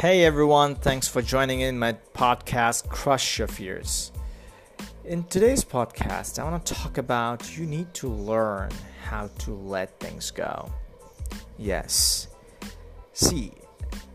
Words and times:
Hey 0.00 0.24
everyone, 0.24 0.76
thanks 0.76 1.06
for 1.06 1.20
joining 1.20 1.60
in 1.60 1.78
my 1.78 1.92
podcast 2.14 2.88
Crush 2.88 3.38
Your 3.38 3.48
Fears. 3.48 4.12
In 5.04 5.24
today's 5.24 5.62
podcast, 5.62 6.38
I 6.38 6.50
want 6.50 6.64
to 6.64 6.72
talk 6.72 6.96
about 6.96 7.54
you 7.58 7.66
need 7.66 7.92
to 7.92 8.08
learn 8.08 8.70
how 9.04 9.26
to 9.40 9.52
let 9.52 10.00
things 10.00 10.30
go. 10.30 10.72
Yes. 11.58 12.28
See, 13.12 13.52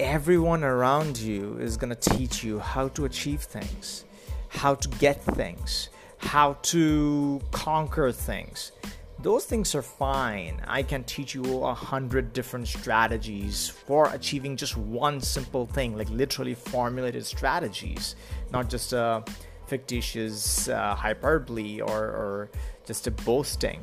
everyone 0.00 0.64
around 0.64 1.16
you 1.16 1.56
is 1.58 1.76
going 1.76 1.94
to 1.94 2.10
teach 2.10 2.42
you 2.42 2.58
how 2.58 2.88
to 2.88 3.04
achieve 3.04 3.42
things, 3.42 4.04
how 4.48 4.74
to 4.74 4.88
get 4.98 5.22
things, 5.22 5.90
how 6.16 6.54
to 6.62 7.40
conquer 7.52 8.10
things 8.10 8.72
those 9.20 9.44
things 9.44 9.74
are 9.74 9.82
fine. 9.82 10.60
I 10.66 10.82
can 10.82 11.02
teach 11.04 11.34
you 11.34 11.64
a 11.64 11.74
hundred 11.74 12.32
different 12.32 12.68
strategies 12.68 13.68
for 13.68 14.10
achieving 14.12 14.56
just 14.56 14.76
one 14.76 15.20
simple 15.20 15.66
thing, 15.66 15.96
like 15.96 16.08
literally 16.10 16.54
formulated 16.54 17.26
strategies, 17.26 18.14
not 18.52 18.70
just 18.70 18.92
a 18.92 19.24
fictitious 19.66 20.68
uh, 20.68 20.94
hyperbole 20.94 21.80
or, 21.80 22.04
or 22.04 22.50
just 22.86 23.06
a 23.08 23.10
boasting. 23.10 23.82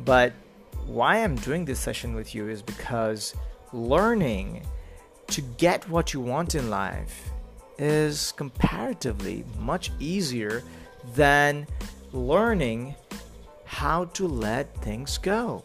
But 0.00 0.34
why 0.86 1.24
I'm 1.24 1.36
doing 1.36 1.64
this 1.64 1.80
session 1.80 2.14
with 2.14 2.34
you 2.34 2.48
is 2.48 2.60
because 2.60 3.34
learning 3.72 4.62
to 5.28 5.40
get 5.40 5.88
what 5.88 6.12
you 6.12 6.20
want 6.20 6.54
in 6.54 6.70
life 6.70 7.30
is 7.78 8.32
comparatively 8.32 9.44
much 9.58 9.90
easier 9.98 10.62
than 11.14 11.66
learning 12.12 12.94
how 13.66 14.06
to 14.06 14.26
let 14.26 14.74
things 14.82 15.18
go. 15.18 15.64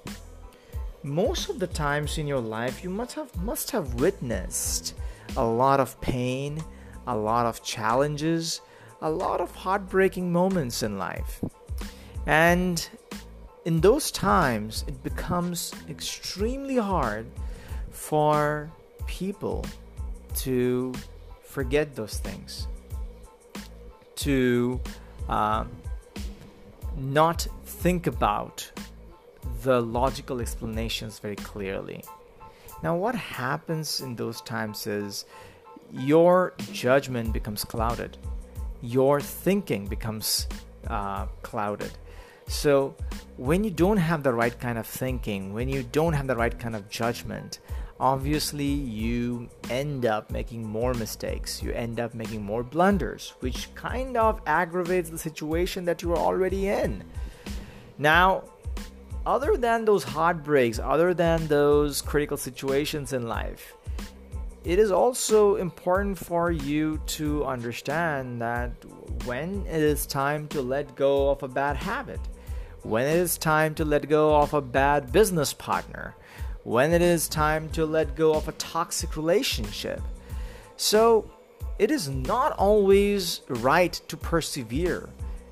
Most 1.03 1.49
of 1.49 1.59
the 1.59 1.67
times 1.67 2.17
in 2.17 2.27
your 2.27 2.41
life, 2.41 2.83
you 2.83 2.89
must 2.89 3.13
have, 3.13 3.35
must 3.41 3.71
have 3.71 3.95
witnessed 3.95 4.95
a 5.37 5.45
lot 5.45 5.79
of 5.79 5.99
pain, 6.01 6.61
a 7.07 7.15
lot 7.15 7.45
of 7.45 7.63
challenges, 7.63 8.61
a 9.01 9.09
lot 9.09 9.39
of 9.39 9.53
heartbreaking 9.55 10.31
moments 10.31 10.83
in 10.83 10.97
life. 10.97 11.43
And 12.25 12.87
in 13.65 13.81
those 13.81 14.11
times, 14.11 14.83
it 14.87 15.01
becomes 15.03 15.73
extremely 15.89 16.77
hard 16.77 17.25
for 17.89 18.71
people 19.07 19.65
to 20.35 20.93
forget 21.43 21.95
those 21.95 22.17
things, 22.17 22.67
to 24.15 24.79
uh, 25.29 25.65
not 26.97 27.47
think 27.81 28.05
about 28.05 28.71
the 29.63 29.81
logical 29.81 30.39
explanations 30.39 31.17
very 31.17 31.35
clearly. 31.35 32.03
Now, 32.83 32.95
what 32.95 33.15
happens 33.15 34.01
in 34.01 34.15
those 34.15 34.39
times 34.41 34.85
is 34.85 35.25
your 35.91 36.53
judgment 36.71 37.33
becomes 37.33 37.63
clouded, 37.65 38.19
your 38.83 39.19
thinking 39.19 39.87
becomes 39.87 40.47
uh, 40.87 41.25
clouded. 41.41 41.91
So, 42.45 42.95
when 43.37 43.63
you 43.63 43.71
don't 43.71 43.97
have 43.97 44.21
the 44.21 44.33
right 44.33 44.57
kind 44.59 44.77
of 44.77 44.85
thinking, 44.85 45.51
when 45.51 45.67
you 45.67 45.81
don't 45.81 46.13
have 46.13 46.27
the 46.27 46.35
right 46.35 46.57
kind 46.59 46.75
of 46.75 46.87
judgment, 46.87 47.61
obviously 47.99 48.65
you 48.65 49.49
end 49.71 50.05
up 50.05 50.29
making 50.29 50.63
more 50.63 50.93
mistakes. 50.93 51.63
You 51.63 51.71
end 51.71 51.99
up 51.99 52.13
making 52.13 52.43
more 52.43 52.61
blunders, 52.61 53.33
which 53.39 53.73
kind 53.73 54.17
of 54.17 54.39
aggravates 54.45 55.09
the 55.09 55.17
situation 55.17 55.85
that 55.85 56.03
you 56.03 56.11
are 56.11 56.19
already 56.19 56.67
in. 56.67 57.03
Now, 58.01 58.45
other 59.27 59.57
than 59.57 59.85
those 59.85 60.03
heartbreaks, 60.03 60.79
other 60.79 61.13
than 61.13 61.45
those 61.45 62.01
critical 62.01 62.35
situations 62.35 63.13
in 63.13 63.27
life, 63.27 63.75
it 64.63 64.79
is 64.79 64.91
also 64.91 65.57
important 65.57 66.17
for 66.17 66.49
you 66.49 66.99
to 67.17 67.45
understand 67.45 68.41
that 68.41 68.71
when 69.25 69.67
it 69.67 69.83
is 69.83 70.07
time 70.07 70.47
to 70.47 70.63
let 70.63 70.95
go 70.95 71.29
of 71.29 71.43
a 71.43 71.47
bad 71.47 71.77
habit, 71.77 72.19
when 72.81 73.05
it 73.05 73.17
is 73.17 73.37
time 73.37 73.75
to 73.75 73.85
let 73.85 74.09
go 74.09 74.35
of 74.35 74.55
a 74.55 74.61
bad 74.61 75.11
business 75.11 75.53
partner, 75.53 76.15
when 76.63 76.91
it 76.93 77.03
is 77.03 77.27
time 77.27 77.69
to 77.69 77.85
let 77.85 78.15
go 78.15 78.33
of 78.33 78.47
a 78.47 78.53
toxic 78.53 79.15
relationship. 79.15 80.01
So, 80.75 81.29
it 81.77 81.91
is 81.91 82.09
not 82.09 82.53
always 82.53 83.41
right 83.47 83.93
to 84.07 84.17
persevere. 84.17 85.07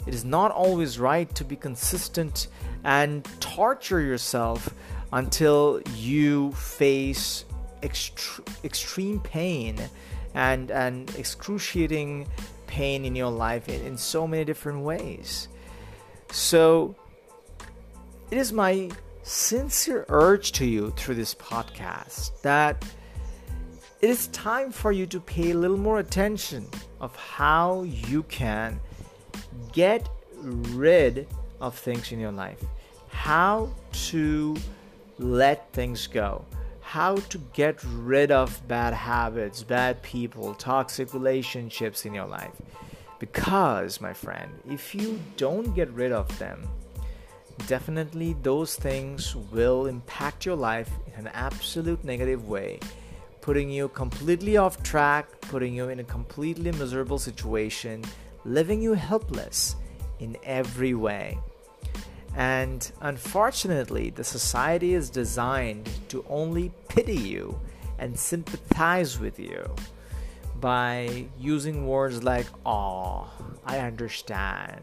It 0.09 0.15
is 0.15 0.25
not 0.25 0.49
always 0.49 0.97
right 0.97 1.29
to 1.35 1.45
be 1.45 1.55
consistent 1.55 2.47
and 2.83 3.23
torture 3.39 3.99
yourself 3.99 4.73
until 5.13 5.83
you 5.93 6.51
face 6.53 7.45
extre- 7.83 8.43
extreme 8.65 9.19
pain 9.19 9.77
and, 10.33 10.71
and 10.71 11.13
excruciating 11.15 12.27
pain 12.65 13.05
in 13.05 13.15
your 13.15 13.29
life 13.29 13.69
in, 13.69 13.85
in 13.85 13.97
so 13.99 14.25
many 14.25 14.43
different 14.43 14.81
ways. 14.81 15.47
So, 16.31 16.95
it 18.31 18.39
is 18.39 18.51
my 18.51 18.89
sincere 19.21 20.07
urge 20.09 20.53
to 20.53 20.65
you 20.65 20.89
through 20.97 21.15
this 21.15 21.35
podcast 21.35 22.41
that 22.41 22.83
it 24.01 24.09
is 24.09 24.25
time 24.29 24.71
for 24.71 24.91
you 24.91 25.05
to 25.05 25.19
pay 25.19 25.51
a 25.51 25.55
little 25.55 25.77
more 25.77 25.99
attention 25.99 26.67
of 26.99 27.15
how 27.15 27.83
you 27.83 28.23
can 28.23 28.79
get 29.71 30.07
rid 30.41 31.27
of 31.59 31.77
things 31.77 32.11
in 32.11 32.19
your 32.19 32.31
life, 32.31 32.63
how 33.09 33.69
to 33.91 34.55
let 35.17 35.71
things 35.73 36.07
go, 36.07 36.45
how 36.81 37.15
to 37.15 37.37
get 37.53 37.83
rid 37.83 38.31
of 38.31 38.65
bad 38.67 38.93
habits, 38.93 39.63
bad 39.63 40.01
people, 40.01 40.53
toxic 40.55 41.13
relationships 41.13 42.05
in 42.05 42.13
your 42.13 42.25
life. 42.25 42.51
Because, 43.19 43.99
my 43.99 44.13
friend, 44.13 44.49
if 44.69 44.95
you 44.95 45.19
don't 45.35 45.75
get 45.75 45.89
rid 45.91 46.13
of 46.13 46.39
them, 46.39 46.67
definitely 47.67 48.35
those 48.41 48.75
things 48.75 49.35
will 49.35 49.87
impact 49.87 50.45
your 50.45 50.55
life 50.55 50.89
in 51.07 51.27
an 51.27 51.31
absolute 51.33 52.01
negative 52.05 52.47
way, 52.47 52.79
putting 53.41 53.69
you 53.69 53.89
completely 53.89 54.55
off 54.55 54.81
track, 54.83 55.27
putting 55.41 55.73
you 55.73 55.89
in 55.89 55.99
a 55.99 56.03
completely 56.03 56.71
miserable 56.71 57.19
situation 57.19 58.05
leaving 58.49 58.81
you 58.81 58.93
helpless 58.93 59.75
in 60.19 60.35
every 60.43 60.93
way. 60.93 61.37
And 62.35 62.91
unfortunately, 63.01 64.09
the 64.09 64.23
society 64.23 64.93
is 64.93 65.09
designed 65.09 65.89
to 66.09 66.25
only 66.29 66.71
pity 66.87 67.15
you 67.15 67.59
and 67.99 68.17
sympathize 68.17 69.19
with 69.19 69.39
you 69.39 69.75
by 70.59 71.25
using 71.39 71.87
words 71.87 72.23
like, 72.23 72.47
Oh, 72.65 73.29
I 73.65 73.79
understand. 73.79 74.81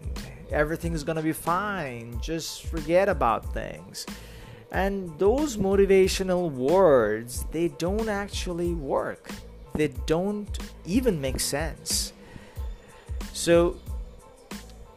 Everything's 0.50 1.02
gonna 1.02 1.22
be 1.22 1.32
fine. 1.32 2.20
Just 2.20 2.66
forget 2.66 3.08
about 3.08 3.52
things. 3.52 4.06
And 4.70 5.16
those 5.18 5.56
motivational 5.56 6.50
words, 6.50 7.46
they 7.52 7.68
don't 7.68 8.08
actually 8.08 8.74
work. 8.74 9.30
They 9.74 9.88
don't 10.06 10.58
even 10.84 11.20
make 11.20 11.40
sense. 11.40 12.12
So, 13.46 13.76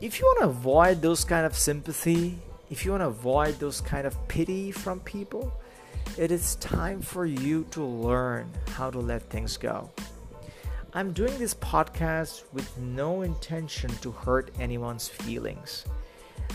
if 0.01 0.19
you 0.19 0.25
want 0.25 0.39
to 0.39 0.45
avoid 0.45 1.03
those 1.03 1.23
kind 1.23 1.45
of 1.45 1.55
sympathy, 1.55 2.39
if 2.71 2.83
you 2.83 2.89
want 2.89 3.01
to 3.01 3.07
avoid 3.09 3.59
those 3.59 3.79
kind 3.79 4.07
of 4.07 4.27
pity 4.27 4.71
from 4.71 5.01
people, 5.01 5.53
it 6.17 6.31
is 6.31 6.55
time 6.55 6.99
for 6.99 7.27
you 7.27 7.67
to 7.69 7.83
learn 7.83 8.49
how 8.69 8.89
to 8.89 8.97
let 8.97 9.21
things 9.29 9.55
go. 9.55 9.91
I'm 10.93 11.13
doing 11.13 11.37
this 11.37 11.53
podcast 11.53 12.41
with 12.51 12.75
no 12.79 13.21
intention 13.21 13.91
to 14.01 14.09
hurt 14.09 14.49
anyone's 14.59 15.07
feelings. 15.07 15.85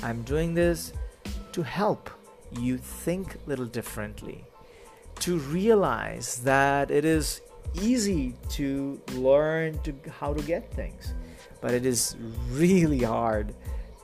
I'm 0.02 0.22
doing 0.22 0.52
this 0.52 0.94
to 1.52 1.62
help 1.62 2.10
you 2.58 2.76
think 2.76 3.36
a 3.36 3.48
little 3.48 3.66
differently, 3.66 4.44
to 5.20 5.38
realize 5.38 6.38
that 6.38 6.90
it 6.90 7.04
is 7.04 7.40
easy 7.80 8.34
to 8.48 9.00
learn 9.12 9.78
to 9.82 9.94
how 10.18 10.34
to 10.34 10.42
get 10.42 10.74
things 10.74 11.14
but 11.64 11.72
it 11.72 11.86
is 11.86 12.14
really 12.50 13.04
hard 13.04 13.54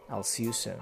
I'll 0.09 0.23
see 0.23 0.43
you 0.43 0.53
soon. 0.53 0.79